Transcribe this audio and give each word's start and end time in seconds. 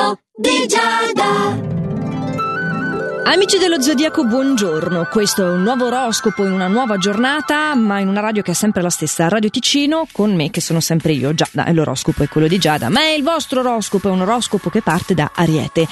L'oroscopo 0.00 0.20
di 0.34 0.66
Giada. 0.66 1.68
Amici 3.24 3.58
dello 3.58 3.80
Zodiaco, 3.80 4.24
buongiorno. 4.24 5.06
Questo 5.10 5.46
è 5.46 5.50
un 5.50 5.62
nuovo 5.62 5.86
oroscopo 5.86 6.44
in 6.44 6.52
una 6.52 6.68
nuova 6.68 6.96
giornata, 6.96 7.74
ma 7.74 8.00
in 8.00 8.08
una 8.08 8.20
radio 8.20 8.42
che 8.42 8.52
è 8.52 8.54
sempre 8.54 8.80
la 8.80 8.88
stessa, 8.88 9.28
Radio 9.28 9.50
Ticino, 9.50 10.06
con 10.10 10.34
me 10.34 10.50
che 10.50 10.62
sono 10.62 10.80
sempre 10.80 11.12
io. 11.12 11.34
Giada, 11.34 11.70
l'oroscopo 11.72 12.22
è 12.22 12.28
quello 12.28 12.48
di 12.48 12.58
Giada, 12.58 12.88
ma 12.88 13.02
è 13.02 13.10
il 13.10 13.22
vostro 13.22 13.60
oroscopo, 13.60 14.08
è 14.08 14.10
un 14.10 14.22
oroscopo 14.22 14.70
che 14.70 14.80
parte 14.80 15.14
da 15.14 15.30
Ariete. 15.34 15.86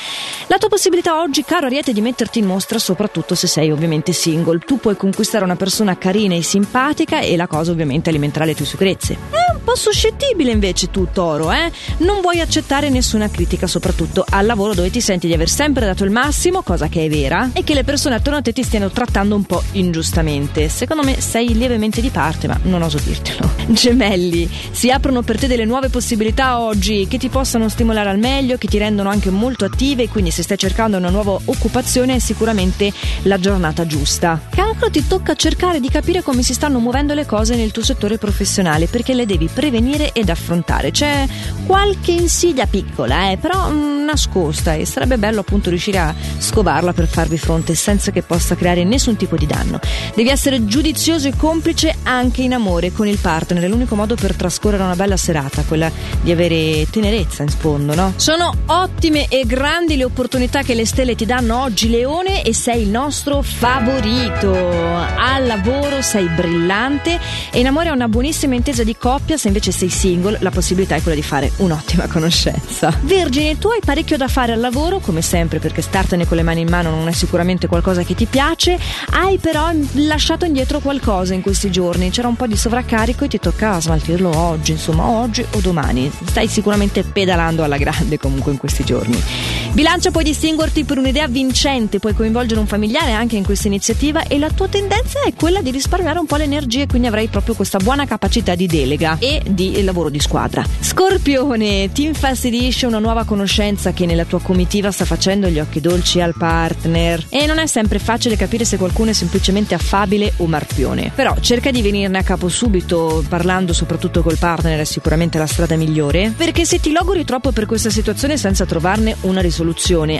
La 0.46 0.56
tua 0.56 0.70
possibilità 0.70 1.20
oggi, 1.20 1.44
caro 1.44 1.66
Ariete, 1.66 1.92
di 1.92 2.00
metterti 2.00 2.38
in 2.38 2.46
mostra, 2.46 2.78
soprattutto 2.78 3.34
se 3.34 3.46
sei 3.46 3.70
ovviamente 3.70 4.12
single. 4.12 4.58
Tu 4.60 4.78
puoi 4.78 4.96
conquistare 4.96 5.44
una 5.44 5.56
persona 5.56 5.98
carina 5.98 6.34
e 6.34 6.42
simpatica 6.42 7.20
e 7.20 7.36
la 7.36 7.46
cosa 7.46 7.70
ovviamente 7.72 8.08
alimenterà 8.08 8.46
le 8.46 8.54
tue 8.54 8.64
sicurezze. 8.64 9.47
Po' 9.68 9.76
suscettibile 9.76 10.50
invece 10.50 10.90
tu, 10.90 11.08
Toro, 11.12 11.52
eh? 11.52 11.70
Non 11.98 12.22
vuoi 12.22 12.40
accettare 12.40 12.88
nessuna 12.88 13.28
critica, 13.28 13.66
soprattutto 13.66 14.24
al 14.26 14.46
lavoro 14.46 14.72
dove 14.72 14.88
ti 14.88 15.02
senti 15.02 15.26
di 15.26 15.34
aver 15.34 15.50
sempre 15.50 15.84
dato 15.84 16.04
il 16.04 16.10
massimo, 16.10 16.62
cosa 16.62 16.88
che 16.88 17.04
è 17.04 17.08
vera 17.10 17.50
è 17.52 17.62
che 17.62 17.74
le 17.74 17.84
persone 17.84 18.14
attorno 18.14 18.38
a 18.38 18.40
te 18.40 18.54
ti 18.54 18.62
stiano 18.62 18.90
trattando 18.90 19.34
un 19.34 19.44
po' 19.44 19.62
ingiustamente. 19.72 20.70
Secondo 20.70 21.02
me 21.02 21.20
sei 21.20 21.52
lievemente 21.52 22.00
di 22.00 22.08
parte, 22.08 22.46
ma 22.46 22.58
non 22.62 22.80
oso 22.80 22.96
dirtelo. 22.96 23.46
Gemelli, 23.68 24.50
si 24.70 24.90
aprono 24.90 25.20
per 25.20 25.38
te 25.38 25.46
delle 25.46 25.66
nuove 25.66 25.90
possibilità 25.90 26.60
oggi 26.60 27.06
che 27.06 27.18
ti 27.18 27.28
possano 27.28 27.68
stimolare 27.68 28.08
al 28.08 28.18
meglio, 28.18 28.56
che 28.56 28.68
ti 28.68 28.78
rendono 28.78 29.10
anche 29.10 29.28
molto 29.28 29.66
attive, 29.66 30.08
quindi 30.08 30.30
se 30.30 30.42
stai 30.42 30.56
cercando 30.56 30.96
una 30.96 31.10
nuova 31.10 31.36
occupazione 31.44 32.14
è 32.14 32.18
sicuramente 32.20 32.90
la 33.24 33.38
giornata 33.38 33.84
giusta. 33.86 34.40
Cancro 34.48 34.88
ti 34.88 35.06
tocca 35.06 35.34
cercare 35.34 35.78
di 35.78 35.90
capire 35.90 36.22
come 36.22 36.42
si 36.42 36.54
stanno 36.54 36.78
muovendo 36.78 37.12
le 37.12 37.26
cose 37.26 37.54
nel 37.54 37.70
tuo 37.70 37.82
settore 37.82 38.16
professionale 38.16 38.86
perché 38.86 39.12
le 39.12 39.26
devi 39.26 39.46
prevenire 39.58 40.12
ed 40.12 40.28
affrontare. 40.28 40.92
C'è 40.92 41.26
qualche 41.66 42.12
insidia 42.12 42.66
piccola, 42.66 43.32
eh, 43.32 43.38
però 43.38 43.68
mh, 43.68 44.04
nascosta 44.04 44.74
e 44.74 44.86
sarebbe 44.86 45.18
bello 45.18 45.40
appunto 45.40 45.68
riuscire 45.68 45.98
a 45.98 46.14
scovarla 46.38 46.92
per 46.92 47.08
farvi 47.08 47.38
fronte 47.38 47.74
senza 47.74 48.12
che 48.12 48.22
possa 48.22 48.54
creare 48.54 48.84
nessun 48.84 49.16
tipo 49.16 49.36
di 49.36 49.46
danno. 49.46 49.80
Devi 50.14 50.28
essere 50.28 50.64
giudizioso 50.64 51.26
e 51.26 51.32
complice 51.36 51.92
anche 52.04 52.42
in 52.42 52.54
amore 52.54 52.92
con 52.92 53.08
il 53.08 53.18
partner, 53.18 53.64
è 53.64 53.66
l'unico 53.66 53.96
modo 53.96 54.14
per 54.14 54.36
trascorrere 54.36 54.84
una 54.84 54.94
bella 54.94 55.16
serata, 55.16 55.64
quella 55.66 55.90
di 56.20 56.30
avere 56.30 56.86
tenerezza 56.88 57.42
in 57.42 57.48
sfondo, 57.48 57.96
no? 57.96 58.12
Sono 58.14 58.52
ottime 58.66 59.26
e 59.26 59.44
grandi 59.44 59.96
le 59.96 60.04
opportunità 60.04 60.62
che 60.62 60.74
le 60.74 60.86
stelle 60.86 61.16
ti 61.16 61.26
danno 61.26 61.62
oggi, 61.62 61.90
Leone, 61.90 62.44
e 62.44 62.54
sei 62.54 62.82
il 62.82 62.90
nostro 62.90 63.42
favorito. 63.42 64.54
Al 64.54 65.46
lavoro 65.46 66.00
sei 66.00 66.28
brillante 66.28 67.18
e 67.50 67.58
in 67.58 67.66
amore 67.66 67.88
hai 67.88 67.94
una 67.96 68.06
buonissima 68.06 68.54
intesa 68.54 68.84
di 68.84 68.96
coppia, 68.96 69.36
invece 69.48 69.72
sei 69.72 69.88
single 69.88 70.38
la 70.40 70.50
possibilità 70.50 70.94
è 70.94 71.02
quella 71.02 71.16
di 71.16 71.22
fare 71.22 71.50
un'ottima 71.56 72.06
conoscenza. 72.06 72.96
Vergine, 73.02 73.58
tu 73.58 73.68
hai 73.68 73.80
parecchio 73.84 74.16
da 74.16 74.28
fare 74.28 74.52
al 74.52 74.60
lavoro, 74.60 75.00
come 75.00 75.22
sempre, 75.22 75.58
perché 75.58 75.82
startene 75.82 76.26
con 76.26 76.36
le 76.36 76.42
mani 76.42 76.60
in 76.60 76.68
mano 76.68 76.90
non 76.90 77.08
è 77.08 77.12
sicuramente 77.12 77.66
qualcosa 77.66 78.02
che 78.02 78.14
ti 78.14 78.26
piace, 78.26 78.78
hai 79.10 79.38
però 79.38 79.70
lasciato 79.92 80.44
indietro 80.44 80.80
qualcosa 80.80 81.34
in 81.34 81.42
questi 81.42 81.70
giorni, 81.70 82.10
c'era 82.10 82.28
un 82.28 82.36
po' 82.36 82.46
di 82.46 82.56
sovraccarico 82.56 83.24
e 83.24 83.28
ti 83.28 83.38
tocca 83.38 83.80
smaltirlo 83.80 84.36
oggi, 84.36 84.72
insomma 84.72 85.04
oggi 85.06 85.44
o 85.50 85.60
domani. 85.60 86.10
Stai 86.26 86.48
sicuramente 86.48 87.02
pedalando 87.02 87.64
alla 87.64 87.76
grande 87.76 88.18
comunque 88.18 88.52
in 88.52 88.58
questi 88.58 88.84
giorni. 88.84 89.57
Bilancia 89.78 90.10
puoi 90.10 90.24
distinguerti 90.24 90.82
per 90.82 90.98
un'idea 90.98 91.28
vincente, 91.28 92.00
puoi 92.00 92.12
coinvolgere 92.12 92.58
un 92.58 92.66
familiare 92.66 93.12
anche 93.12 93.36
in 93.36 93.44
questa 93.44 93.68
iniziativa 93.68 94.24
e 94.24 94.36
la 94.36 94.50
tua 94.50 94.66
tendenza 94.66 95.20
è 95.22 95.32
quella 95.34 95.62
di 95.62 95.70
risparmiare 95.70 96.18
un 96.18 96.26
po' 96.26 96.34
le 96.34 96.42
energie, 96.42 96.88
quindi 96.88 97.06
avrai 97.06 97.28
proprio 97.28 97.54
questa 97.54 97.78
buona 97.78 98.04
capacità 98.04 98.56
di 98.56 98.66
delega 98.66 99.18
e 99.20 99.40
di 99.46 99.80
lavoro 99.84 100.08
di 100.08 100.18
squadra. 100.18 100.66
Scorpione, 100.80 101.92
ti 101.92 102.02
infastidisce 102.02 102.86
una 102.86 102.98
nuova 102.98 103.22
conoscenza 103.22 103.92
che 103.92 104.04
nella 104.04 104.24
tua 104.24 104.40
comitiva 104.40 104.90
sta 104.90 105.04
facendo 105.04 105.46
gli 105.46 105.60
occhi 105.60 105.80
dolci 105.80 106.20
al 106.20 106.34
partner 106.36 107.26
e 107.28 107.46
non 107.46 107.60
è 107.60 107.68
sempre 107.68 108.00
facile 108.00 108.34
capire 108.34 108.64
se 108.64 108.78
qualcuno 108.78 109.10
è 109.10 109.14
semplicemente 109.14 109.76
affabile 109.76 110.32
o 110.38 110.46
marpione. 110.46 111.12
Però 111.14 111.36
cerca 111.38 111.70
di 111.70 111.82
venirne 111.82 112.18
a 112.18 112.24
capo 112.24 112.48
subito, 112.48 113.24
parlando 113.28 113.72
soprattutto 113.72 114.24
col 114.24 114.38
partner 114.38 114.80
è 114.80 114.84
sicuramente 114.84 115.38
la 115.38 115.46
strada 115.46 115.76
migliore, 115.76 116.34
perché 116.36 116.64
se 116.64 116.80
ti 116.80 116.90
logori 116.90 117.24
troppo 117.24 117.52
per 117.52 117.66
questa 117.66 117.90
situazione 117.90 118.36
senza 118.36 118.66
trovarne 118.66 119.14
una 119.20 119.40
risoluzione, 119.40 119.66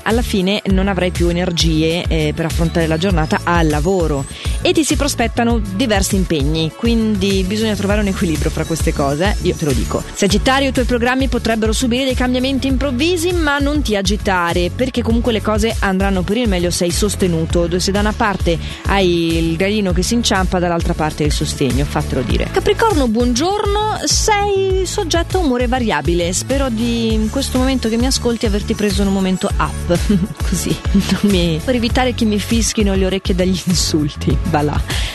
alla 0.02 0.22
fine 0.22 0.62
non 0.66 0.88
avrai 0.88 1.10
più 1.10 1.28
energie 1.28 2.04
eh, 2.06 2.32
per 2.34 2.46
affrontare 2.46 2.86
la 2.86 2.96
giornata 2.96 3.40
al 3.44 3.68
lavoro. 3.68 4.24
E 4.60 4.72
ti 4.72 4.84
si 4.84 4.96
prospettano 4.96 5.60
diversi 5.74 6.16
impegni, 6.16 6.72
quindi 6.74 7.44
bisogna 7.46 7.74
trovare 7.74 8.00
un 8.00 8.08
equilibrio 8.08 8.50
fra 8.50 8.64
queste 8.64 8.92
cose, 8.92 9.36
io 9.42 9.54
te 9.54 9.64
lo 9.64 9.72
dico. 9.72 10.02
Sagittario, 10.14 10.68
i 10.68 10.72
tuoi 10.72 10.84
programmi 10.84 11.28
potrebbero 11.28 11.72
subire 11.72 12.04
dei 12.04 12.14
cambiamenti 12.14 12.66
improvvisi, 12.66 13.32
ma 13.32 13.58
non 13.58 13.82
ti 13.82 13.96
agitare, 13.96 14.70
perché 14.74 15.02
comunque 15.02 15.32
le 15.32 15.42
cose 15.42 15.74
andranno 15.78 16.22
per 16.22 16.38
il 16.38 16.48
meglio 16.48 16.70
sei 16.70 16.90
sostenuto, 16.90 17.78
se 17.78 17.90
da 17.92 18.00
una 18.00 18.12
parte 18.12 18.58
hai 18.86 19.36
il 19.36 19.56
gallino 19.56 19.92
che 19.92 20.02
si 20.02 20.14
inciampa, 20.14 20.58
dall'altra 20.58 20.94
parte 20.94 21.24
il 21.24 21.32
sostegno, 21.32 21.84
fatelo 21.84 22.22
dire. 22.22 22.48
Capricorno, 22.50 23.08
buongiorno, 23.08 24.00
sei 24.04 24.84
soggetto 24.84 25.38
a 25.38 25.40
umore 25.40 25.66
variabile, 25.66 26.32
spero 26.32 26.68
di 26.68 27.12
in 27.12 27.30
questo 27.30 27.58
momento 27.58 27.88
che 27.88 27.96
mi 27.96 28.06
ascolti 28.06 28.46
averti 28.46 28.74
preso 28.74 29.02
un 29.02 29.08
momento 29.08 29.27
up, 29.36 29.98
così, 30.48 30.76
mi, 31.22 31.60
per 31.64 31.74
evitare 31.74 32.14
che 32.14 32.24
mi 32.24 32.38
fischino 32.38 32.94
le 32.94 33.06
orecchie 33.06 33.34
dagli 33.34 33.60
insulti, 33.66 34.36
va. 34.50 34.66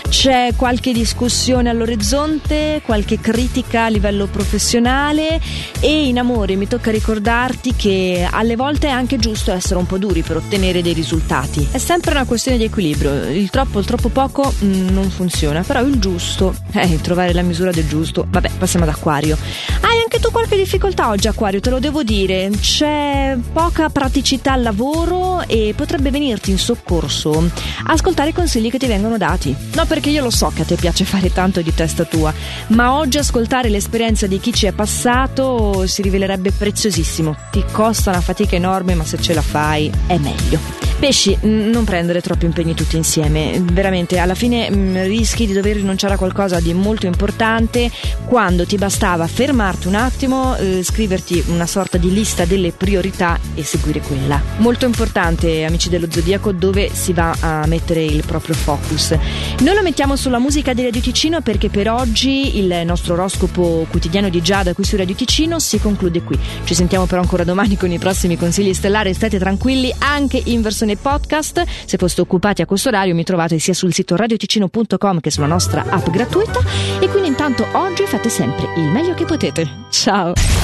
C'è 0.09 0.53
qualche 0.56 0.94
discussione 0.94 1.69
all'orizzonte, 1.69 2.81
qualche 2.85 3.19
critica 3.19 3.85
a 3.85 3.88
livello 3.88 4.28
professionale 4.28 5.41
e 5.79 6.07
in 6.07 6.19
amore 6.19 6.56
mi 6.56 6.68
tocca 6.68 6.91
ricordarti 6.91 7.74
che 7.75 8.28
alle 8.29 8.56
volte 8.56 8.88
è 8.88 8.91
anche 8.91 9.18
giusto 9.18 9.51
essere 9.51 9.79
un 9.79 9.88
po' 9.88 9.97
duri 9.97 10.22
per 10.22 10.38
ottenere 10.38 10.81
dei 10.81 10.94
risultati. 10.94 11.68
È 11.72 11.80
sempre 11.80 12.12
una 12.12 12.25
questione 12.25 12.57
di 12.57 12.66
equilibrio. 12.66 13.30
Il 13.30 13.50
troppo, 13.50 13.80
il 13.80 13.85
troppo 13.85 14.09
poco 14.09 14.53
mh, 14.59 14.66
mm, 14.66 14.88
non 14.90 15.09
funziona, 15.09 15.63
però 15.63 15.81
il 15.81 16.00
giusto, 16.00 16.56
eh, 16.74 17.01
trovare 17.01 17.34
la 17.34 17.41
misura 17.41 17.72
del 17.72 17.88
giusto. 17.88 18.25
Vabbè, 18.30 18.51
passiamo 18.57 18.85
ad 18.85 18.91
Acquario. 18.91 19.38
Hai 19.81 20.03
anche 20.13 20.28
tu 20.28 20.31
qualche 20.31 20.56
difficoltà 20.57 21.09
oggi, 21.09 21.28
Acquario, 21.28 21.59
te 21.59 21.72
lo 21.72 21.79
devo 21.79 22.03
dire. 22.03 22.51
C'è 22.51 23.35
poca 23.51 23.90
praticità 23.90 24.53
al 24.53 24.62
lavoro 24.62 25.41
e 25.47 25.74
potrebbe 25.75 26.12
venirti 26.12 26.51
in 26.51 26.59
soccorso 26.59 27.50
ascoltare 27.85 28.29
i 28.29 28.34
consigli 28.34 28.69
che 28.69 28.78
ti 28.78 28.85
vengono 28.85 29.18
dati. 29.18 29.56
No, 29.74 29.85
perché 29.85 30.12
io 30.12 30.22
lo 30.22 30.29
so 30.29 30.51
che 30.53 30.62
a 30.62 30.66
te 30.66 30.75
piace 30.75 31.03
fare 31.03 31.34
tanto 31.34 31.62
di 31.62 31.74
testa 31.74 32.03
tua, 32.03 32.31
ma 32.68 32.96
oggi 32.96 33.18
ascoltare 33.18 33.69
l'esperienza 33.69 34.28
di 34.28 34.40
chi 34.40 34.53
ci 34.53 34.68
è 34.68 34.72
passato 34.72 35.88
si 35.88 36.03
rivelerebbe 36.03 36.51
preziosissimo. 36.51 37.35
Ti 37.50 37.66
costa 37.72 38.12
una 38.12 38.22
fatica 38.22 38.56
enorme, 38.56 38.94
ma 38.94 39.06
se 39.06 39.19
ce 39.19 39.34
la 39.34 39.41
fai 39.41 39.91
è 40.06 40.18
meglio. 40.19 40.82
Pesci, 41.00 41.38
non 41.42 41.84
prendere 41.84 42.22
troppi 42.22 42.46
impegni 42.46 42.74
tutti 42.74 42.96
insieme, 42.96 43.62
veramente 43.62 44.20
alla 44.20 44.36
fine 44.36 44.70
mh, 44.70 45.04
rischi 45.04 45.46
di 45.46 45.52
dover 45.52 45.76
rinunciare 45.76 46.14
a 46.14 46.18
qualcosa 46.18 46.62
di 46.62 46.74
molto 46.74 47.06
importante 47.08 47.92
quando 48.26 48.66
ti 48.66 48.78
bastava 48.78 49.28
fermarti 49.28 49.88
un 49.88 49.96
attimo, 49.96 50.56
eh, 50.56 50.81
scriverti 50.81 51.44
una 51.48 51.66
sorta 51.66 51.98
di 51.98 52.14
lista 52.14 52.46
delle 52.46 52.72
priorità 52.72 53.38
e 53.54 53.64
seguire 53.64 54.00
quella. 54.00 54.42
Molto 54.58 54.86
importante, 54.86 55.66
amici 55.66 55.90
dello 55.90 56.08
Zodiaco, 56.09 56.54
dove 56.54 56.90
si 56.94 57.12
va 57.12 57.36
a 57.40 57.68
mettere 57.68 58.04
il 58.04 58.24
proprio 58.25 58.56
focus. 58.56 59.18
Noi 59.60 59.75
lo 59.75 59.81
mettiamo 59.81 60.16
sulla 60.16 60.40
musica 60.40 60.74
di 60.74 60.84
Radio 60.84 61.02
Ticino 61.02 61.42
perché 61.42 61.70
per 61.70 61.90
oggi 61.90 62.58
il 62.60 62.81
nostro 62.86 63.14
oroscopo 63.16 63.86
quotidiano 63.90 64.30
di 64.30 64.42
Giada 64.42 64.74
qui 64.74 64.86
su 64.86 64.96
Radio 64.96 65.16
Ticino 65.16 65.60
si 65.60 65.80
conclude 65.80 66.22
qui. 66.22 66.40
Ci 66.64 66.74
sentiamo 66.74 67.06
però 67.06 67.22
ancora 67.22 67.44
domani 67.44 67.75
con 67.75 67.92
i 67.92 68.00
prossimi 68.00 68.38
consigli 68.38 68.74
stellari, 68.74 69.14
state 69.14 69.38
tranquilli 69.38 69.94
anche 69.98 70.42
in 70.46 70.62
versione 70.62 70.93
nei 70.94 70.98
podcast. 71.02 71.64
Se 71.86 71.98
foste 71.98 72.22
occupati 72.22 72.62
a 72.62 72.66
questo 72.66 72.90
orario 72.90 73.16
mi 73.16 73.24
trovate 73.24 73.59
sia 73.59 73.74
sul 73.74 73.94
sito 73.94 74.16
radioticino.com 74.16 75.20
che 75.20 75.31
sulla 75.31 75.48
nostra 75.48 75.84
app 75.88 76.09
gratuita 76.09 76.59
e 77.00 77.09
quindi 77.09 77.30
intanto 77.30 77.66
oggi 77.74 78.06
fate 78.06 78.30
sempre 78.30 78.68
il 78.78 78.90
meglio 78.90 79.14
che 79.14 79.26
potete. 79.26 79.86
Ciao! 79.90 80.62